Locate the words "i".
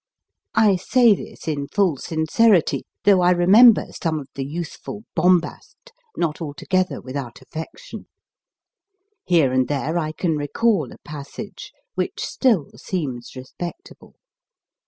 0.55-0.77, 3.21-3.29, 9.99-10.11